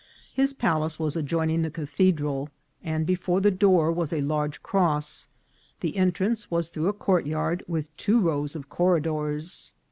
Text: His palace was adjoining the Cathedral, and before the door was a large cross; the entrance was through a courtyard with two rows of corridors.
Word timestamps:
His 0.33 0.51
palace 0.53 0.97
was 0.97 1.15
adjoining 1.15 1.61
the 1.61 1.69
Cathedral, 1.69 2.49
and 2.83 3.05
before 3.05 3.39
the 3.39 3.51
door 3.51 3.91
was 3.91 4.11
a 4.11 4.21
large 4.21 4.63
cross; 4.63 5.27
the 5.81 5.95
entrance 5.95 6.49
was 6.49 6.69
through 6.69 6.87
a 6.87 6.93
courtyard 6.93 7.63
with 7.67 7.95
two 7.97 8.19
rows 8.19 8.55
of 8.55 8.67
corridors. 8.67 9.75